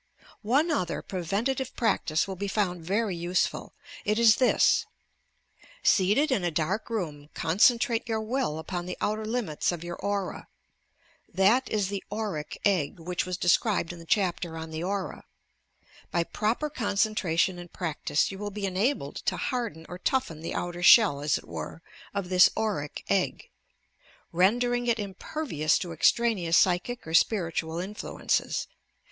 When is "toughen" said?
19.99-20.41